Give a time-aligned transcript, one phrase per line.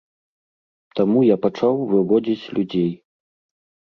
[0.99, 2.89] Таму я пачаў выводзіць людзей.